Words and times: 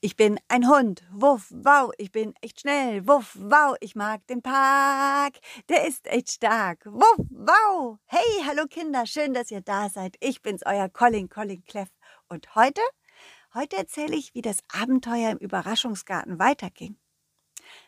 Ich 0.00 0.14
bin 0.14 0.38
ein 0.46 0.68
Hund, 0.68 1.02
wuff, 1.10 1.50
wow, 1.50 1.90
ich 1.98 2.12
bin 2.12 2.32
echt 2.40 2.60
schnell, 2.60 3.08
wuff, 3.08 3.36
wow, 3.36 3.76
ich 3.80 3.96
mag 3.96 4.24
den 4.28 4.42
Park, 4.42 5.40
der 5.68 5.88
ist 5.88 6.06
echt 6.06 6.30
stark, 6.30 6.86
wuff, 6.86 7.26
wow. 7.30 7.98
Hey, 8.04 8.44
hallo 8.46 8.68
Kinder, 8.68 9.06
schön, 9.06 9.34
dass 9.34 9.50
ihr 9.50 9.60
da 9.60 9.88
seid. 9.88 10.14
Ich 10.20 10.40
bin's, 10.40 10.62
euer 10.64 10.88
Colin, 10.88 11.28
Colin 11.28 11.64
Cleff. 11.64 11.88
Und 12.28 12.54
heute, 12.54 12.80
heute 13.54 13.76
erzähle 13.76 14.14
ich, 14.14 14.36
wie 14.36 14.40
das 14.40 14.60
Abenteuer 14.72 15.32
im 15.32 15.38
Überraschungsgarten 15.38 16.38
weiterging. 16.38 16.96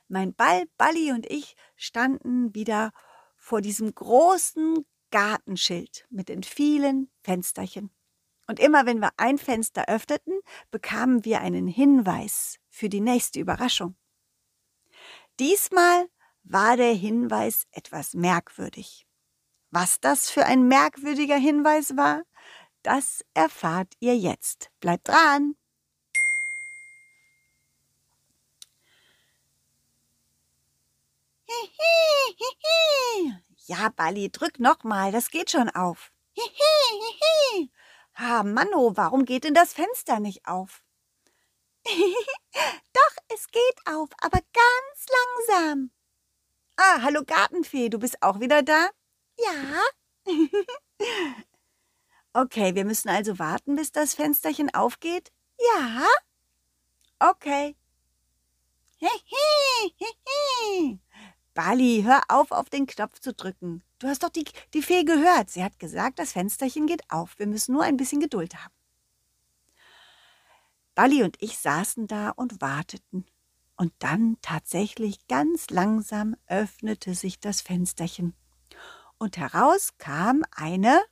Mein 0.08 0.34
Ball, 0.34 0.64
Balli 0.78 1.12
und 1.12 1.30
ich 1.30 1.54
standen 1.76 2.52
wieder 2.56 2.90
vor 3.36 3.60
diesem 3.60 3.94
großen 3.94 4.84
Gartenschild 5.12 6.08
mit 6.10 6.28
den 6.28 6.42
vielen 6.42 7.08
Fensterchen. 7.22 7.92
Und 8.50 8.58
immer 8.58 8.84
wenn 8.84 8.98
wir 8.98 9.12
ein 9.16 9.38
Fenster 9.38 9.84
öffneten, 9.86 10.40
bekamen 10.72 11.24
wir 11.24 11.40
einen 11.40 11.68
Hinweis 11.68 12.58
für 12.68 12.88
die 12.88 13.00
nächste 13.00 13.38
Überraschung. 13.38 13.94
Diesmal 15.38 16.08
war 16.42 16.76
der 16.76 16.92
Hinweis 16.92 17.68
etwas 17.70 18.12
merkwürdig. 18.14 19.06
Was 19.70 20.00
das 20.00 20.30
für 20.30 20.46
ein 20.46 20.66
merkwürdiger 20.66 21.36
Hinweis 21.36 21.96
war, 21.96 22.24
das 22.82 23.24
erfahrt 23.34 23.94
ihr 24.00 24.16
jetzt. 24.16 24.72
Bleibt 24.80 25.06
dran! 25.06 25.54
Ja, 33.66 33.90
Balli, 33.90 34.28
drück 34.28 34.58
nochmal, 34.58 35.12
das 35.12 35.30
geht 35.30 35.52
schon 35.52 35.68
auf. 35.70 36.10
Ah, 38.22 38.42
Manno, 38.42 38.98
warum 38.98 39.24
geht 39.24 39.44
denn 39.44 39.54
das 39.54 39.72
Fenster 39.72 40.20
nicht 40.20 40.46
auf? 40.46 40.84
Doch, 41.86 43.16
es 43.34 43.46
geht 43.48 43.80
auf, 43.86 44.10
aber 44.20 44.40
ganz 44.40 45.06
langsam. 45.48 45.90
Ah, 46.76 47.00
hallo 47.00 47.22
Gartenfee, 47.24 47.88
du 47.88 47.98
bist 47.98 48.22
auch 48.22 48.38
wieder 48.38 48.62
da? 48.62 48.90
Ja. 49.38 49.82
okay, 52.34 52.74
wir 52.74 52.84
müssen 52.84 53.08
also 53.08 53.38
warten, 53.38 53.76
bis 53.76 53.90
das 53.90 54.12
Fensterchen 54.12 54.68
aufgeht? 54.74 55.32
Ja. 55.58 56.06
Okay. 57.20 57.74
Bali, 61.54 62.02
hör 62.04 62.20
auf, 62.28 62.50
auf 62.52 62.68
den 62.68 62.86
Knopf 62.86 63.18
zu 63.20 63.32
drücken. 63.32 63.82
Du 64.00 64.08
hast 64.08 64.22
doch 64.22 64.30
die, 64.30 64.44
die 64.72 64.82
Fee 64.82 65.04
gehört. 65.04 65.50
Sie 65.50 65.62
hat 65.62 65.78
gesagt, 65.78 66.18
das 66.18 66.32
Fensterchen 66.32 66.86
geht 66.86 67.02
auf. 67.10 67.38
Wir 67.38 67.46
müssen 67.46 67.74
nur 67.74 67.84
ein 67.84 67.98
bisschen 67.98 68.20
Geduld 68.20 68.54
haben. 68.54 68.74
Bali 70.94 71.22
und 71.22 71.36
ich 71.40 71.58
saßen 71.58 72.06
da 72.06 72.30
und 72.30 72.60
warteten. 72.60 73.26
Und 73.76 73.92
dann 73.98 74.38
tatsächlich 74.42 75.26
ganz 75.28 75.68
langsam 75.70 76.34
öffnete 76.46 77.14
sich 77.14 77.40
das 77.40 77.60
Fensterchen. 77.60 78.34
Und 79.18 79.36
heraus 79.36 79.90
kam 79.98 80.44
eine, 80.50 81.02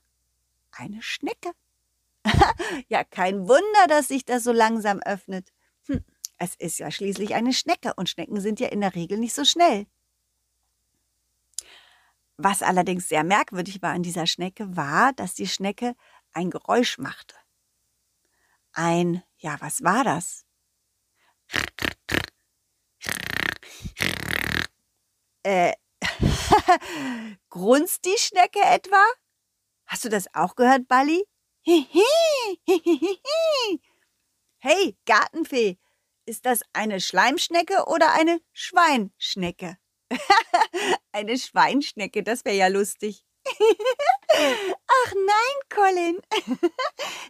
eine 0.71 1.03
Schnecke. 1.03 1.53
ja, 2.89 3.05
kein 3.05 3.49
Wunder, 3.49 3.87
dass 3.89 4.09
sich 4.09 4.25
das 4.25 4.45
so 4.45 4.53
langsam 4.53 5.01
öffnet. 5.01 5.53
Hm, 5.87 6.03
es 6.39 6.55
ist 6.55 6.79
ja 6.79 6.91
schließlich 6.91 7.35
eine 7.35 7.53
Schnecke 7.53 7.93
und 7.97 8.09
Schnecken 8.09 8.41
sind 8.41 8.61
ja 8.61 8.69
in 8.69 8.81
der 8.81 8.95
Regel 8.95 9.19
nicht 9.19 9.35
so 9.35 9.45
schnell. 9.45 9.87
Was 12.41 12.63
allerdings 12.63 13.09
sehr 13.09 13.25
merkwürdig 13.25 13.83
war 13.83 13.91
an 13.91 14.05
dieser 14.05 14.29
Schnecke, 14.29 14.77
war, 14.77 15.13
dass 15.13 15.35
die 15.35 15.49
Schnecke 15.49 15.97
ein 16.33 16.51
Geräusch 16.51 16.99
machte. 16.99 17.35
Ein, 18.73 19.25
ja, 19.39 19.57
was 19.61 19.83
war 19.83 20.05
das? 20.05 20.45
Äh, 25.43 25.73
grunzt 27.51 28.05
die 28.05 28.17
Schnecke 28.17 28.61
etwa? 28.61 29.05
Hast 29.87 30.05
du 30.05 30.09
das 30.09 30.33
auch 30.33 30.55
gehört, 30.55 30.87
Balli? 30.87 31.25
Hey, 34.61 34.97
Gartenfee, 35.07 35.79
ist 36.27 36.45
das 36.45 36.63
eine 36.73 37.01
Schleimschnecke 37.01 37.85
oder 37.87 38.13
eine 38.13 38.41
Schweinschnecke? 38.53 39.79
Eine 41.13 41.39
Schweinschnecke, 41.39 42.23
das 42.23 42.45
wäre 42.45 42.57
ja 42.57 42.69
lustig. 42.69 43.25
Ach 43.49 45.15
nein, 45.15 45.57
Colin. 45.69 46.21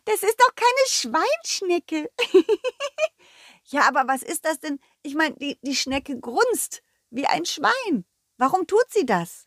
Das 0.04 0.22
ist 0.22 0.40
doch 0.40 0.54
keine 0.54 0.86
Schweinschnecke. 0.86 2.10
Ja, 3.64 3.86
aber 3.86 4.04
was 4.08 4.22
ist 4.22 4.46
das 4.46 4.58
denn? 4.58 4.80
Ich 5.02 5.14
meine, 5.14 5.36
die, 5.36 5.58
die 5.60 5.76
Schnecke 5.76 6.18
grunzt 6.18 6.82
wie 7.10 7.26
ein 7.26 7.44
Schwein. 7.44 8.06
Warum 8.38 8.66
tut 8.66 8.86
sie 8.90 9.04
das? 9.04 9.46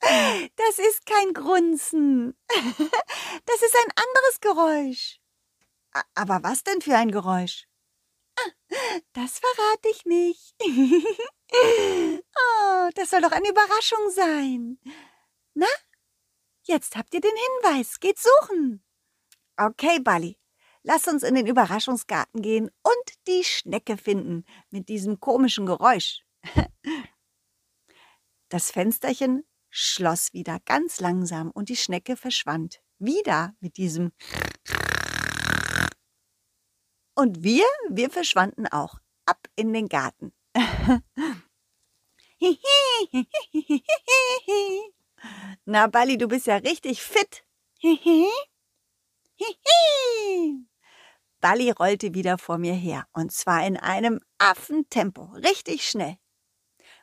Das 0.00 0.78
ist 0.78 1.06
kein 1.06 1.32
Grunzen. 1.32 2.36
Das 2.48 3.62
ist 3.62 3.76
ein 3.76 3.92
anderes 3.96 4.40
Geräusch. 4.40 5.20
Aber 6.14 6.42
was 6.42 6.62
denn 6.62 6.82
für 6.82 6.96
ein 6.96 7.10
Geräusch? 7.10 7.66
Das 9.12 9.40
verrate 9.40 9.88
ich 9.90 10.04
nicht. 10.04 10.54
oh, 11.52 12.90
das 12.94 13.10
soll 13.10 13.20
doch 13.20 13.32
eine 13.32 13.48
Überraschung 13.48 14.10
sein. 14.10 14.78
Na, 15.54 15.66
jetzt 16.62 16.96
habt 16.96 17.12
ihr 17.14 17.20
den 17.20 17.30
Hinweis. 17.62 17.98
Geht 18.00 18.18
suchen. 18.18 18.84
Okay, 19.56 19.98
Bali. 20.00 20.38
Lass 20.82 21.08
uns 21.08 21.22
in 21.22 21.34
den 21.34 21.46
Überraschungsgarten 21.46 22.40
gehen 22.40 22.70
und 22.82 23.26
die 23.26 23.44
Schnecke 23.44 23.96
finden 23.96 24.44
mit 24.70 24.88
diesem 24.88 25.20
komischen 25.20 25.66
Geräusch. 25.66 26.24
Das 28.52 28.72
Fensterchen 28.72 29.44
schloss 29.68 30.32
wieder 30.32 30.58
ganz 30.64 30.98
langsam 30.98 31.52
und 31.52 31.68
die 31.68 31.76
Schnecke 31.76 32.16
verschwand 32.16 32.82
wieder 32.98 33.54
mit 33.60 33.76
diesem 33.76 34.10
und 37.20 37.44
wir, 37.44 37.66
wir 37.90 38.08
verschwanden 38.08 38.66
auch 38.66 38.98
ab 39.26 39.46
in 39.54 39.74
den 39.74 39.88
Garten. 39.88 40.32
Na, 45.66 45.86
Bali, 45.88 46.16
du 46.16 46.28
bist 46.28 46.46
ja 46.46 46.56
richtig 46.56 47.02
fit. 47.02 47.44
Bali 51.40 51.70
rollte 51.70 52.14
wieder 52.14 52.38
vor 52.38 52.56
mir 52.56 52.72
her, 52.72 53.06
und 53.12 53.32
zwar 53.32 53.66
in 53.66 53.76
einem 53.76 54.20
Affentempo, 54.38 55.24
richtig 55.34 55.86
schnell. 55.86 56.16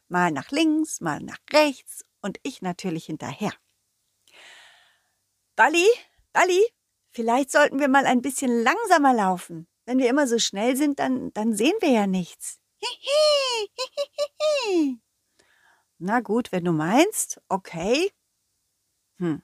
Mal 0.08 0.32
nach 0.32 0.50
links, 0.50 1.00
mal 1.00 1.20
nach 1.20 1.38
rechts 1.54 2.04
und 2.22 2.40
ich 2.42 2.64
natürlich 2.64 3.06
hinterher. 3.06 3.54
Bali, 5.56 5.86
Bali, 6.34 6.66
vielleicht 7.12 7.52
sollten 7.52 7.80
wir 7.80 7.88
mal 7.88 8.08
ein 8.08 8.24
bisschen 8.24 8.64
langsamer 8.64 9.14
laufen. 9.14 9.68
Wenn 9.88 10.00
wir 10.00 10.10
immer 10.10 10.28
so 10.28 10.38
schnell 10.38 10.76
sind, 10.76 11.00
dann, 11.00 11.32
dann 11.32 11.56
sehen 11.56 11.76
wir 11.80 11.92
ja 11.92 12.08
nichts. 12.08 12.60
Na 15.98 16.20
gut, 16.20 16.52
wenn 16.52 16.66
du 16.66 16.74
meinst, 16.74 17.42
okay. 17.48 18.12
Hm. 19.20 19.42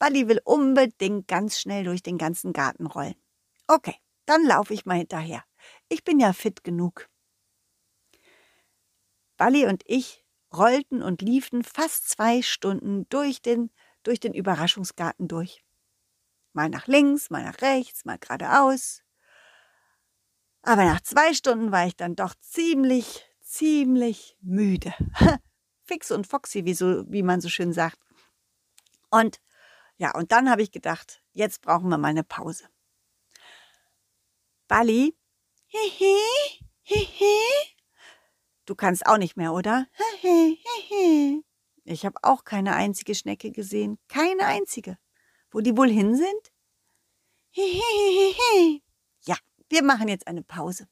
Buddy 0.00 0.26
will 0.26 0.40
unbedingt 0.44 1.28
ganz 1.28 1.60
schnell 1.60 1.84
durch 1.84 2.02
den 2.02 2.18
ganzen 2.18 2.52
Garten 2.52 2.86
rollen. 2.86 3.14
Okay, 3.68 3.94
dann 4.26 4.44
laufe 4.44 4.74
ich 4.74 4.86
mal 4.86 4.98
hinterher. 4.98 5.44
Ich 5.88 6.02
bin 6.02 6.18
ja 6.18 6.32
fit 6.32 6.64
genug. 6.64 7.08
Bali 9.36 9.66
und 9.66 9.84
ich 9.86 10.24
rollten 10.52 11.00
und 11.00 11.22
liefen 11.22 11.62
fast 11.62 12.08
zwei 12.08 12.42
Stunden 12.42 13.08
durch 13.08 13.40
den, 13.40 13.70
durch 14.02 14.18
den 14.18 14.34
Überraschungsgarten 14.34 15.28
durch. 15.28 15.62
Mal 16.54 16.70
nach 16.70 16.88
links, 16.88 17.30
mal 17.30 17.44
nach 17.44 17.60
rechts, 17.60 18.04
mal 18.04 18.18
geradeaus. 18.18 19.05
Aber 20.66 20.84
nach 20.84 21.00
zwei 21.00 21.32
Stunden 21.32 21.70
war 21.70 21.86
ich 21.86 21.94
dann 21.94 22.16
doch 22.16 22.34
ziemlich, 22.40 23.24
ziemlich 23.40 24.36
müde. 24.40 24.92
Fix 25.84 26.10
und 26.10 26.26
foxy, 26.26 26.64
wie, 26.64 26.74
so, 26.74 27.04
wie 27.08 27.22
man 27.22 27.40
so 27.40 27.48
schön 27.48 27.72
sagt. 27.72 28.00
Und 29.08 29.40
ja, 29.96 30.12
und 30.16 30.32
dann 30.32 30.50
habe 30.50 30.62
ich 30.62 30.72
gedacht, 30.72 31.22
jetzt 31.32 31.62
brauchen 31.62 31.88
wir 31.88 31.98
mal 31.98 32.08
eine 32.08 32.24
Pause. 32.24 32.64
Bali? 34.66 35.16
Hihi, 35.68 36.18
hihi. 36.82 37.76
Du 38.64 38.74
kannst 38.74 39.06
auch 39.06 39.18
nicht 39.18 39.36
mehr, 39.36 39.52
oder? 39.52 39.86
Ich 41.84 42.04
habe 42.04 42.18
auch 42.22 42.42
keine 42.42 42.74
einzige 42.74 43.14
Schnecke 43.14 43.52
gesehen. 43.52 44.00
Keine 44.08 44.46
einzige. 44.46 44.98
Wo 45.52 45.60
die 45.60 45.76
wohl 45.76 45.88
hin 45.88 46.16
sind? 46.16 46.52
Hihihihi. 47.50 48.82
Wir 49.68 49.82
machen 49.82 50.08
jetzt 50.08 50.26
eine 50.26 50.42
Pause. 50.42 50.88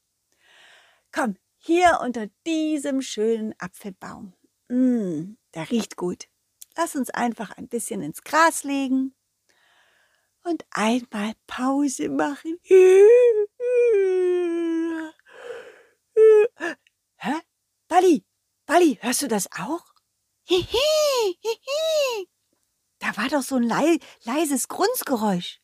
Komm, 1.11 1.37
hier 1.57 1.99
unter 2.01 2.27
diesem 2.45 3.01
schönen 3.01 3.53
Apfelbaum. 3.57 4.33
Mm, 4.67 5.37
der 5.53 5.71
riecht 5.71 5.95
gut. 5.95 6.27
Lass 6.75 6.95
uns 6.95 7.09
einfach 7.09 7.51
ein 7.51 7.67
bisschen 7.67 8.01
ins 8.01 8.21
Gras 8.23 8.63
legen 8.63 9.15
und 10.43 10.65
einmal 10.71 11.33
Pause 11.47 12.09
machen. 12.09 12.59
Hä? 17.17 17.41
Bali, 17.87 18.25
Bali, 18.65 18.97
hörst 19.01 19.21
du 19.21 19.27
das 19.27 19.49
auch? 19.53 19.85
Da 22.99 23.17
war 23.17 23.29
doch 23.29 23.41
so 23.41 23.55
ein 23.55 23.99
leises 24.23 24.67
Grunzgeräusch. 24.67 25.61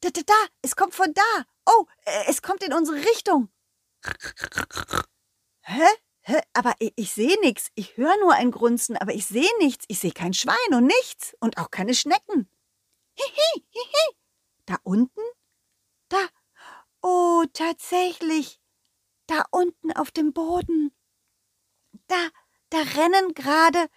Da, 0.00 0.10
da, 0.10 0.22
da, 0.22 0.46
es 0.62 0.76
kommt 0.76 0.94
von 0.94 1.12
da. 1.12 1.44
Oh, 1.66 1.86
äh, 2.06 2.24
es 2.28 2.40
kommt 2.42 2.62
in 2.62 2.72
unsere 2.72 2.96
Richtung. 2.96 3.50
Hä? 5.60 5.86
Hä? 6.22 6.40
Aber 6.54 6.74
ich, 6.78 6.92
ich 6.96 7.12
sehe 7.12 7.38
nichts. 7.40 7.68
Ich 7.74 7.96
höre 7.96 8.16
nur 8.20 8.32
ein 8.34 8.50
Grunzen, 8.50 8.96
aber 8.96 9.12
ich 9.12 9.26
sehe 9.26 9.50
nichts. 9.58 9.84
Ich 9.88 9.98
sehe 9.98 10.12
kein 10.12 10.32
Schwein 10.32 10.74
und 10.74 10.86
nichts. 10.86 11.34
Und 11.40 11.58
auch 11.58 11.70
keine 11.70 11.94
Schnecken. 11.94 12.50
Hihi, 13.14 13.64
hihi. 13.68 14.16
Da 14.66 14.76
unten? 14.84 15.20
Da. 16.08 16.26
Oh, 17.02 17.44
tatsächlich. 17.52 18.60
Da 19.26 19.44
unten 19.50 19.92
auf 19.92 20.10
dem 20.10 20.32
Boden. 20.32 20.94
Da, 22.06 22.28
da 22.70 22.78
rennen 22.78 23.34
gerade 23.34 23.88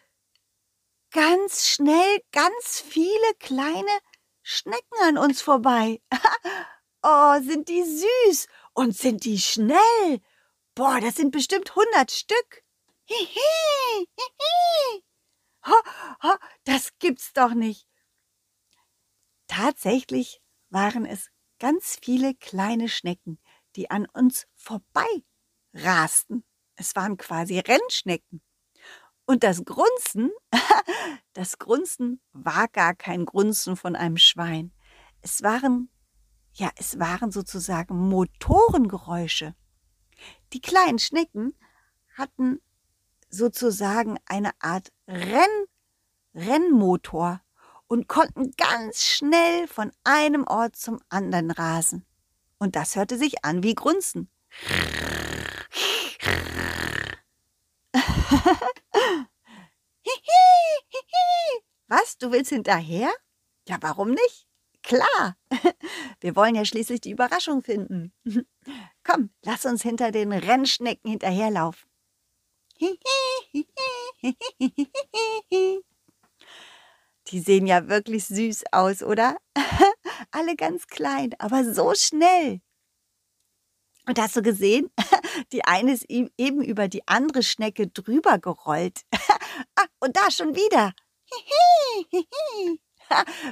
ganz 1.12 1.68
schnell 1.68 2.22
ganz 2.32 2.82
viele 2.82 3.34
kleine 3.40 4.00
Schnecken 4.44 4.98
an 5.04 5.18
uns 5.18 5.42
vorbei. 5.42 6.02
oh, 7.02 7.42
sind 7.42 7.70
die 7.70 7.84
süß 7.84 8.48
und 8.74 8.96
sind 8.96 9.24
die 9.24 9.40
schnell. 9.40 10.22
Boah, 10.76 11.00
das 11.00 11.16
sind 11.16 11.32
bestimmt 11.32 11.76
hundert 11.76 12.12
Stück. 12.12 12.64
Hihi, 13.06 14.08
hihi. 14.20 15.04
Ho, 15.66 15.74
ho, 16.24 16.36
das 16.66 16.92
gibt's 17.00 17.32
doch 17.34 17.54
nicht. 17.54 17.88
Tatsächlich 19.48 20.42
waren 20.70 21.06
es 21.06 21.30
ganz 21.60 21.98
viele 22.02 22.36
kleine 22.36 22.90
Schnecken, 22.90 23.40
die 23.76 23.90
an 23.90 24.06
uns 24.08 24.46
vorbei 24.56 25.08
rasten. 25.74 26.44
Es 26.76 26.96
waren 26.96 27.18
quasi 27.18 27.60
Rennschnecken. 27.60 28.42
Und 29.26 29.44
das 29.44 29.64
Grunzen, 29.64 30.32
das 31.34 31.58
Grunzen 31.58 32.20
war 32.34 32.68
gar 32.68 32.94
kein 32.94 33.26
Grunzen 33.26 33.76
von 33.78 33.96
einem 33.96 34.18
Schwein. 34.18 34.74
Es 35.22 35.44
waren, 35.44 35.90
ja, 36.54 36.70
es 36.76 37.00
waren 37.00 37.32
sozusagen 37.32 37.96
Motorengeräusche. 38.10 39.56
Die 40.52 40.62
kleinen 40.62 41.00
Schnecken 41.00 41.54
hatten 42.18 42.60
sozusagen 43.30 44.18
eine 44.26 44.52
Art 44.60 44.92
Renn, 45.08 45.66
Rennmotor 46.36 47.42
und 47.88 48.08
konnten 48.08 48.52
ganz 48.58 49.04
schnell 49.04 49.68
von 49.68 49.92
einem 50.04 50.46
Ort 50.46 50.76
zum 50.76 51.00
anderen 51.10 51.52
rasen. 51.52 52.06
Und 52.60 52.76
das 52.76 52.96
hörte 52.96 53.18
sich 53.18 53.46
an 53.46 53.64
wie 53.64 53.76
Grunzen. 53.76 54.30
Was, 61.94 62.18
du 62.18 62.32
willst 62.32 62.50
hinterher? 62.50 63.14
Ja, 63.68 63.78
warum 63.82 64.10
nicht? 64.10 64.48
Klar, 64.82 65.38
wir 66.22 66.36
wollen 66.36 66.56
ja 66.56 66.66
schließlich 66.66 67.02
die 67.02 67.12
Überraschung 67.12 67.62
finden. 67.62 68.12
Komm, 69.04 69.30
lass 69.44 69.64
uns 69.66 69.84
hinter 69.84 70.12
den 70.12 70.32
Rennschnecken 70.32 71.12
hinterherlaufen. 71.12 71.88
Die 77.28 77.40
sehen 77.40 77.68
ja 77.68 77.88
wirklich 77.88 78.26
süß 78.26 78.64
aus, 78.72 79.04
oder? 79.04 79.38
Alle 80.32 80.56
ganz 80.56 80.88
klein, 80.88 81.36
aber 81.38 81.64
so 81.64 81.94
schnell. 81.94 82.62
Und 84.08 84.20
hast 84.20 84.36
du 84.36 84.42
gesehen? 84.42 84.90
Die 85.52 85.64
eine 85.64 85.94
ist 85.94 86.10
eben 86.10 86.64
über 86.64 86.88
die 86.88 87.08
andere 87.08 87.44
Schnecke 87.44 87.88
drüber 87.88 88.40
gerollt. 88.40 89.02
ah, 89.76 89.86
und 90.00 90.18
da 90.18 90.32
schon 90.32 90.56
wieder. 90.56 90.94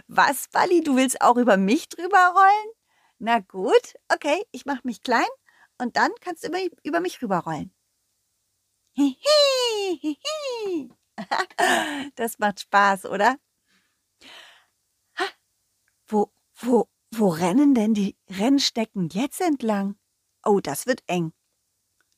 Was, 0.08 0.48
Bali, 0.50 0.82
du 0.82 0.96
willst 0.96 1.22
auch 1.22 1.38
über 1.38 1.58
mich 1.58 1.90
drüber 1.90 2.34
rollen? 2.36 2.74
Na 3.20 3.40
gut, 3.40 3.96
okay, 4.12 4.44
ich 4.52 4.66
mach 4.66 4.84
mich 4.84 5.04
klein 5.04 5.28
und 5.78 5.96
dann 5.96 6.12
kannst 6.22 6.44
du 6.44 6.48
über, 6.48 6.60
über 6.84 7.00
mich 7.00 7.22
rüberrollen. 7.22 7.74
Das 12.16 12.40
macht 12.40 12.62
Spaß, 12.62 13.06
oder? 13.06 13.38
Wo, 16.08 16.32
wo, 16.56 16.90
wo 17.12 17.30
rennen 17.30 17.74
denn 17.74 17.94
die 17.94 18.18
Rennstecken 18.30 19.10
jetzt 19.10 19.40
entlang? 19.40 19.98
Oh, 20.44 20.60
das 20.60 20.88
wird 20.88 21.04
eng. 21.08 21.34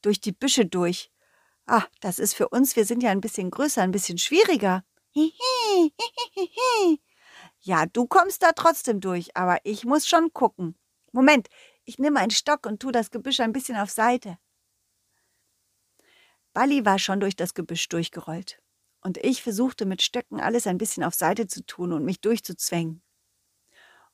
Durch 0.01 0.21
die 0.21 0.31
Büsche 0.31 0.65
durch. 0.65 1.11
Ah, 1.65 1.85
das 2.01 2.19
ist 2.19 2.33
für 2.33 2.49
uns, 2.49 2.75
wir 2.75 2.85
sind 2.85 3.03
ja 3.03 3.11
ein 3.11 3.21
bisschen 3.21 3.51
größer, 3.51 3.81
ein 3.81 3.91
bisschen 3.91 4.17
schwieriger. 4.17 4.83
Ja, 7.65 7.85
du 7.85 8.07
kommst 8.07 8.43
da 8.43 8.51
trotzdem 8.51 8.99
durch, 8.99 9.37
aber 9.37 9.57
ich 9.63 9.85
muss 9.85 10.05
schon 10.05 10.33
gucken. 10.33 10.77
Moment, 11.13 11.47
ich 11.85 11.97
nehme 11.97 12.19
einen 12.19 12.31
Stock 12.31 12.65
und 12.65 12.81
tu 12.81 12.91
das 12.91 13.09
Gebüsch 13.09 13.39
ein 13.39 13.53
bisschen 13.53 13.77
auf 13.77 13.89
Seite. 13.89 14.37
Balli 16.53 16.85
war 16.85 16.99
schon 16.99 17.21
durch 17.21 17.37
das 17.37 17.53
Gebüsch 17.53 17.87
durchgerollt. 17.87 18.61
Und 18.99 19.17
ich 19.17 19.41
versuchte 19.41 19.85
mit 19.85 20.01
Stöcken 20.01 20.39
alles 20.39 20.67
ein 20.67 20.77
bisschen 20.77 21.03
auf 21.03 21.13
Seite 21.13 21.47
zu 21.47 21.65
tun 21.65 21.93
und 21.93 22.03
mich 22.03 22.21
durchzuzwängen. 22.21 23.01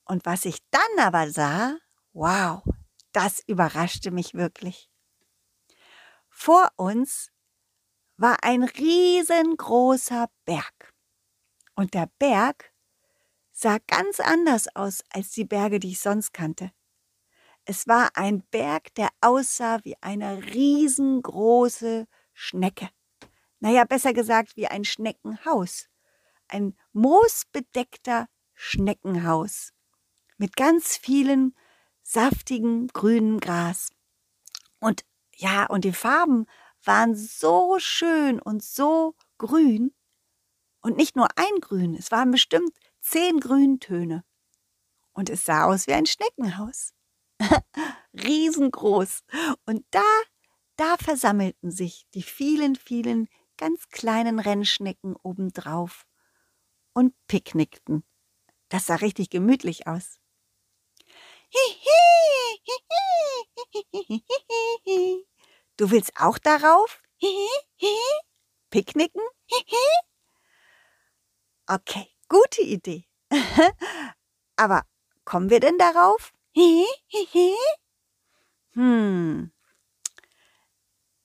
Und 0.06 0.26
was 0.26 0.46
ich 0.46 0.60
dann 0.72 1.06
aber 1.06 1.30
sah, 1.30 1.78
wow, 2.14 2.64
das 3.12 3.42
überraschte 3.48 4.12
mich 4.12 4.34
wirklich. 4.34 4.90
Vor 6.30 6.70
uns 6.76 7.32
war 8.20 8.44
ein 8.44 8.64
riesengroßer 8.64 10.30
Berg. 10.46 10.94
Und 11.76 11.94
der 11.94 12.10
Berg 12.20 12.74
sah 13.52 13.78
ganz 13.88 14.20
anders 14.20 14.74
aus 14.76 15.04
als 15.10 15.32
die 15.32 15.46
Berge, 15.46 15.80
die 15.80 15.92
ich 15.92 16.00
sonst 16.00 16.34
kannte. 16.34 16.72
Es 17.66 17.88
war 17.88 18.10
ein 18.16 18.42
Berg, 18.52 18.94
der 18.96 19.10
aussah 19.22 19.80
wie 19.84 19.96
eine 20.02 20.44
riesengroße 20.44 22.08
Schnecke. 22.34 22.90
Naja, 23.60 23.86
besser 23.86 24.14
gesagt 24.14 24.58
wie 24.58 24.68
ein 24.68 24.86
Schneckenhaus. 24.86 25.88
Ein 26.48 26.76
moosbedeckter 26.94 28.28
Schneckenhaus 28.54 29.72
mit 30.38 30.56
ganz 30.56 30.98
vielen 30.98 31.56
saftigen 32.02 32.88
grünen 32.88 33.40
Gras. 33.40 33.90
Und 34.80 35.06
ja, 35.36 35.68
und 35.68 35.86
die 35.86 35.94
Farben 35.94 36.48
waren 36.90 37.16
so 37.16 37.78
schön 37.78 38.42
und 38.42 38.64
so 38.64 39.16
grün. 39.38 39.94
Und 40.82 40.98
nicht 40.98 41.16
nur 41.16 41.28
ein 41.36 41.60
Grün, 41.62 41.94
es 41.94 42.10
waren 42.10 42.32
bestimmt 42.32 42.72
zehn 43.00 43.40
Grüntöne. 43.40 44.26
Und 45.14 45.30
es 45.30 45.46
sah 45.46 45.66
aus 45.66 45.86
wie 45.86 45.94
ein 45.94 46.08
Schneckenhaus. 46.08 46.96
Riesengroß. 48.14 49.22
Und 49.68 49.86
da, 49.92 50.04
da 50.78 50.98
versammelten 50.98 51.70
sich 51.70 52.08
die 52.16 52.24
vielen, 52.24 52.76
vielen 52.76 53.28
ganz 53.58 53.90
kleinen 53.90 54.40
Rennschnecken 54.40 55.16
obendrauf 55.22 56.08
und 56.94 57.14
picknickten. 57.28 58.04
Das 58.70 58.88
sah 58.88 58.96
richtig 58.96 59.30
gemütlich 59.30 59.86
aus. 59.86 60.20
Du 65.80 65.92
willst 65.92 66.12
auch 66.18 66.38
darauf? 66.38 67.02
Picknicken? 68.70 69.22
Okay, 71.68 72.06
gute 72.28 72.62
Idee. 72.62 73.06
Aber 74.58 74.84
kommen 75.24 75.50
wir 75.50 75.62
denn 75.62 75.78
darauf? 75.78 76.34
Hm. 78.74 79.54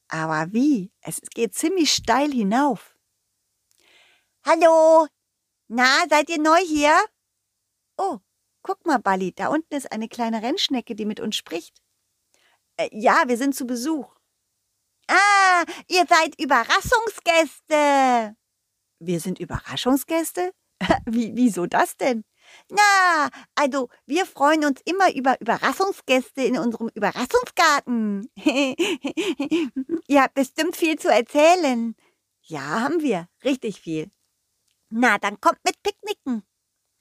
Aber 0.06 0.52
wie? 0.52 0.92
Es 1.00 1.20
geht 1.34 1.56
ziemlich 1.56 1.92
steil 1.92 2.30
hinauf. 2.30 2.96
Hallo? 4.46 5.08
Na, 5.66 6.04
seid 6.08 6.28
ihr 6.30 6.40
neu 6.40 6.60
hier? 6.60 6.96
Oh, 7.96 8.20
Guck 8.62 8.86
mal, 8.86 8.98
Bali, 8.98 9.32
da 9.34 9.48
unten 9.48 9.74
ist 9.74 9.90
eine 9.90 10.08
kleine 10.08 10.42
Rennschnecke, 10.42 10.94
die 10.94 11.04
mit 11.06 11.18
uns 11.18 11.34
spricht. 11.34 11.82
Äh, 12.76 12.88
ja, 12.92 13.24
wir 13.26 13.36
sind 13.36 13.56
zu 13.56 13.66
Besuch. 13.66 14.13
Ah, 15.08 15.64
ihr 15.88 16.04
seid 16.08 16.40
Überraschungsgäste. 16.40 18.36
Wir 18.98 19.20
sind 19.20 19.38
Überraschungsgäste? 19.38 20.52
Wie, 21.06 21.32
wieso 21.34 21.66
das 21.66 21.96
denn? 21.96 22.24
Na, 22.70 23.30
also 23.54 23.88
wir 24.06 24.26
freuen 24.26 24.64
uns 24.64 24.80
immer 24.84 25.14
über 25.14 25.40
Überraschungsgäste 25.40 26.42
in 26.42 26.58
unserem 26.58 26.88
Überraschungsgarten. 26.94 28.28
Ihr 30.06 30.22
habt 30.22 30.34
bestimmt 30.34 30.76
viel 30.76 30.98
zu 30.98 31.08
erzählen. 31.08 31.96
Ja, 32.42 32.82
haben 32.82 33.00
wir. 33.00 33.28
Richtig 33.42 33.80
viel. 33.80 34.10
Na, 34.90 35.18
dann 35.18 35.40
kommt 35.40 35.58
mit 35.64 35.82
Picknicken. 35.82 36.42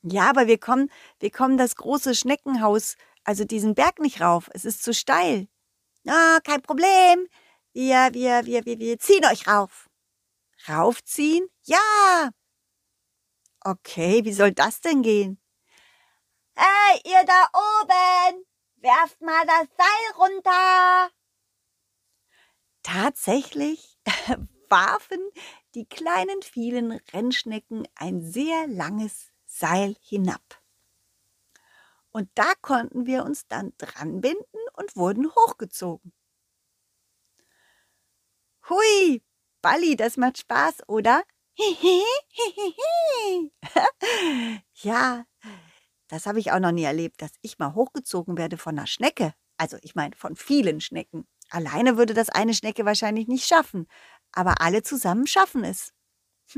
Ja, 0.01 0.29
aber 0.29 0.47
wir 0.47 0.57
kommen, 0.57 0.89
wir 1.19 1.31
kommen 1.31 1.57
das 1.57 1.75
große 1.75 2.15
Schneckenhaus, 2.15 2.95
also 3.23 3.45
diesen 3.45 3.75
Berg 3.75 3.99
nicht 3.99 4.21
rauf. 4.21 4.49
Es 4.53 4.65
ist 4.65 4.83
zu 4.83 4.93
steil. 4.93 5.47
Na, 6.03 6.39
kein 6.43 6.61
Problem. 6.61 7.27
Wir, 7.73 8.13
wir, 8.13 8.45
wir, 8.45 8.65
wir, 8.65 8.77
wir 8.77 8.99
ziehen 8.99 9.25
euch 9.25 9.47
rauf. 9.47 9.89
Raufziehen? 10.67 11.49
Ja. 11.63 12.29
Okay, 13.61 14.23
wie 14.23 14.33
soll 14.33 14.51
das 14.51 14.79
denn 14.81 15.01
gehen? 15.01 15.41
Hey, 16.55 17.01
ihr 17.03 17.25
da 17.25 17.47
oben! 17.53 18.45
Werft 18.75 19.19
mal 19.21 19.43
das 19.47 19.67
Seil 19.75 20.15
runter! 20.17 21.09
Tatsächlich 22.83 23.97
warfen 24.69 25.19
die 25.73 25.85
kleinen 25.85 26.43
vielen 26.43 26.91
Rennschnecken 26.91 27.87
ein 27.95 28.21
sehr 28.21 28.67
langes 28.67 29.31
Seil 29.45 29.95
hinab. 29.99 30.61
Und 32.11 32.29
da 32.35 32.53
konnten 32.61 33.07
wir 33.07 33.23
uns 33.23 33.47
dann 33.47 33.73
dranbinden 33.79 34.59
und 34.73 34.95
wurden 34.95 35.33
hochgezogen. 35.33 36.13
Hui, 38.69 39.21
Balli, 39.61 39.95
das 39.95 40.17
macht 40.17 40.37
Spaß, 40.37 40.87
oder? 40.87 41.23
ja, 44.81 45.25
das 46.07 46.25
habe 46.25 46.39
ich 46.39 46.51
auch 46.51 46.59
noch 46.59 46.71
nie 46.71 46.83
erlebt, 46.83 47.21
dass 47.21 47.31
ich 47.41 47.59
mal 47.59 47.73
hochgezogen 47.75 48.37
werde 48.37 48.57
von 48.57 48.77
einer 48.77 48.87
Schnecke. 48.87 49.33
Also 49.57 49.77
ich 49.81 49.95
meine 49.95 50.15
von 50.15 50.35
vielen 50.35 50.81
Schnecken. 50.81 51.27
Alleine 51.49 51.97
würde 51.97 52.13
das 52.13 52.29
eine 52.29 52.53
Schnecke 52.53 52.85
wahrscheinlich 52.85 53.27
nicht 53.27 53.45
schaffen, 53.45 53.87
aber 54.31 54.61
alle 54.61 54.81
zusammen 54.81 55.27
schaffen 55.27 55.63
es. 55.63 55.93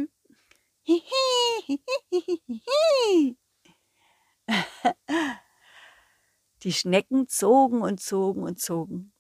Die 6.64 6.74
Schnecken 6.74 7.28
zogen 7.28 7.82
und 7.82 8.00
zogen 8.00 8.44
und 8.44 8.60
zogen. 8.60 9.14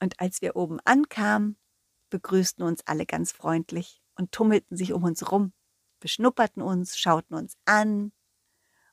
Und 0.00 0.18
als 0.18 0.42
wir 0.42 0.56
oben 0.56 0.80
ankamen, 0.84 1.56
begrüßten 2.12 2.62
uns 2.62 2.86
alle 2.86 3.06
ganz 3.06 3.32
freundlich 3.32 4.02
und 4.16 4.32
tummelten 4.32 4.76
sich 4.76 4.92
um 4.92 5.02
uns 5.02 5.32
rum, 5.32 5.52
beschnupperten 5.98 6.62
uns, 6.62 6.98
schauten 6.98 7.34
uns 7.34 7.56
an 7.64 8.12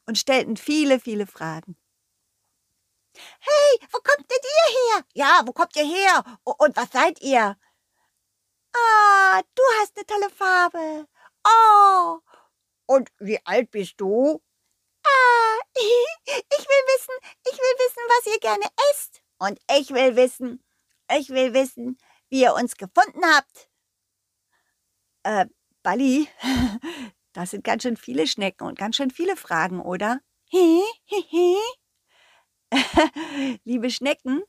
und 0.05 0.17
stellten 0.17 0.55
viele, 0.57 0.99
viele 0.99 1.27
Fragen. 1.27 1.77
Hey, 3.13 3.87
wo 3.91 3.99
kommt 3.99 4.31
denn 4.31 4.37
ihr 4.41 4.79
her? 4.79 5.05
Ja, 5.13 5.41
wo 5.45 5.51
kommt 5.51 5.75
ihr 5.75 5.85
her? 5.85 6.23
Und 6.43 6.77
was 6.77 6.91
seid 6.91 7.21
ihr? 7.21 7.57
Ah, 8.73 9.41
du 9.53 9.63
hast 9.79 9.97
eine 9.97 10.05
tolle 10.05 10.29
Farbe. 10.29 11.07
Oh. 11.43 12.19
Und 12.85 13.09
wie 13.19 13.39
alt 13.45 13.69
bist 13.71 13.95
du? 13.97 14.41
Ah, 15.03 15.59
ich 15.75 16.65
will 16.71 16.85
wissen, 16.93 17.15
ich 17.45 17.53
will 17.53 17.75
wissen, 17.83 18.03
was 18.07 18.33
ihr 18.33 18.39
gerne 18.39 18.65
esst. 18.91 19.21
Und 19.39 19.59
ich 19.77 19.89
will 19.89 20.15
wissen, 20.15 20.63
ich 21.17 21.29
will 21.29 21.53
wissen, 21.53 21.97
wie 22.29 22.41
ihr 22.41 22.53
uns 22.53 22.75
gefunden 22.75 23.21
habt. 23.35 23.69
Äh, 25.23 25.45
Bali, 25.83 26.27
das 27.33 27.51
sind 27.51 27.63
ganz 27.63 27.83
schön 27.83 27.97
viele 27.97 28.27
Schnecken 28.27 28.65
und 28.65 28.77
ganz 28.77 28.95
schön 28.95 29.11
viele 29.11 29.35
Fragen, 29.35 29.81
oder? 29.81 30.21
Liebe 33.63 33.89
Schnecken, 33.89 34.43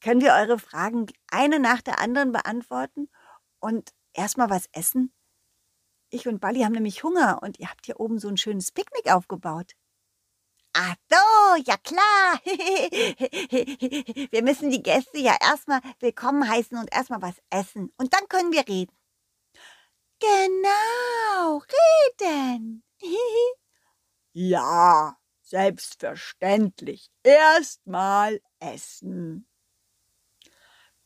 können 0.00 0.20
wir 0.20 0.32
eure 0.34 0.58
Fragen 0.58 1.06
eine 1.30 1.58
nach 1.58 1.80
der 1.80 1.98
anderen 1.98 2.32
beantworten 2.32 3.08
und 3.60 3.90
erstmal 4.12 4.50
was 4.50 4.66
essen? 4.72 5.12
Ich 6.10 6.26
und 6.26 6.40
Bali 6.40 6.60
haben 6.60 6.72
nämlich 6.72 7.02
Hunger 7.02 7.42
und 7.42 7.58
ihr 7.58 7.68
habt 7.68 7.86
hier 7.86 8.00
oben 8.00 8.18
so 8.18 8.28
ein 8.28 8.36
schönes 8.36 8.72
Picknick 8.72 9.12
aufgebaut. 9.12 9.72
Ach 10.72 10.94
so, 11.10 11.62
ja 11.64 11.76
klar. 11.78 12.40
wir 14.30 14.42
müssen 14.42 14.70
die 14.70 14.82
Gäste 14.82 15.18
ja 15.18 15.36
erstmal 15.40 15.80
willkommen 16.00 16.48
heißen 16.48 16.78
und 16.78 16.92
erstmal 16.92 17.22
was 17.22 17.36
essen. 17.50 17.92
Und 17.96 18.14
dann 18.14 18.28
können 18.28 18.52
wir 18.52 18.66
reden. 18.68 18.94
Genau, 20.20 21.62
reden. 22.20 22.84
ja, 24.32 25.16
selbstverständlich. 25.42 27.10
Erstmal 27.22 28.40
essen. 28.60 29.48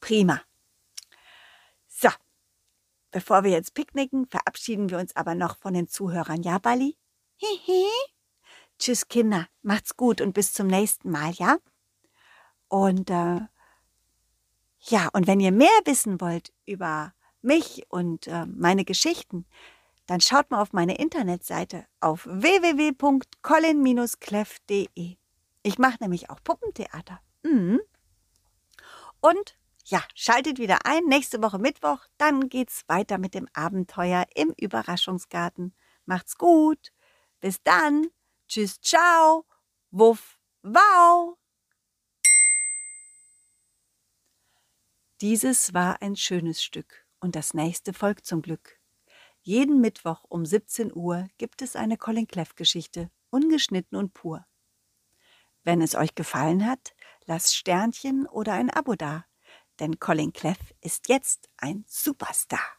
Prima. 0.00 0.42
So, 1.86 2.08
bevor 3.10 3.44
wir 3.44 3.50
jetzt 3.50 3.74
picknicken, 3.74 4.26
verabschieden 4.26 4.90
wir 4.90 4.98
uns 4.98 5.14
aber 5.14 5.34
noch 5.34 5.58
von 5.58 5.74
den 5.74 5.88
Zuhörern. 5.88 6.42
Ja, 6.42 6.58
Bali? 6.58 6.96
Hihi. 7.36 7.86
Tschüss, 8.82 9.06
Kinder. 9.06 9.46
Macht's 9.62 9.96
gut 9.96 10.20
und 10.20 10.32
bis 10.32 10.52
zum 10.54 10.66
nächsten 10.66 11.08
Mal, 11.08 11.30
ja? 11.34 11.58
Und 12.66 13.10
äh, 13.10 13.38
ja, 14.80 15.08
und 15.12 15.28
wenn 15.28 15.38
ihr 15.38 15.52
mehr 15.52 15.68
wissen 15.84 16.20
wollt 16.20 16.52
über 16.66 17.14
mich 17.42 17.86
und 17.90 18.26
äh, 18.26 18.44
meine 18.46 18.84
Geschichten, 18.84 19.46
dann 20.06 20.20
schaut 20.20 20.50
mal 20.50 20.60
auf 20.60 20.72
meine 20.72 20.98
Internetseite 20.98 21.86
auf 22.00 22.26
www.colin-cleff.de. 22.26 25.16
Ich 25.62 25.78
mache 25.78 25.98
nämlich 26.00 26.28
auch 26.30 26.42
Puppentheater. 26.42 27.20
Mhm. 27.44 27.80
Und 29.20 29.56
ja, 29.84 30.02
schaltet 30.16 30.58
wieder 30.58 30.86
ein. 30.86 31.04
Nächste 31.04 31.40
Woche 31.40 31.60
Mittwoch, 31.60 32.00
dann 32.18 32.48
geht's 32.48 32.82
weiter 32.88 33.18
mit 33.18 33.34
dem 33.34 33.46
Abenteuer 33.52 34.26
im 34.34 34.52
Überraschungsgarten. 34.56 35.72
Macht's 36.04 36.36
gut. 36.36 36.90
Bis 37.38 37.62
dann. 37.62 38.08
Tschüss, 38.52 38.78
ciao. 38.82 39.46
Wuff, 39.92 40.38
wow. 40.62 41.38
Dieses 45.22 45.72
war 45.72 46.02
ein 46.02 46.16
schönes 46.16 46.62
Stück 46.62 47.06
und 47.18 47.34
das 47.34 47.54
nächste 47.54 47.94
folgt 47.94 48.26
zum 48.26 48.42
Glück. 48.42 48.78
Jeden 49.40 49.80
Mittwoch 49.80 50.24
um 50.28 50.44
17 50.44 50.94
Uhr 50.94 51.30
gibt 51.38 51.62
es 51.62 51.76
eine 51.76 51.96
Colin 51.96 52.26
Cleff 52.26 52.54
Geschichte, 52.54 53.10
ungeschnitten 53.30 53.96
und 53.96 54.12
pur. 54.12 54.44
Wenn 55.64 55.80
es 55.80 55.94
euch 55.94 56.14
gefallen 56.14 56.66
hat, 56.66 56.94
lasst 57.24 57.56
Sternchen 57.56 58.26
oder 58.26 58.52
ein 58.52 58.68
Abo 58.68 58.96
da, 58.96 59.24
denn 59.80 59.98
Colin 59.98 60.34
Cleff 60.34 60.74
ist 60.82 61.08
jetzt 61.08 61.48
ein 61.56 61.86
Superstar. 61.88 62.71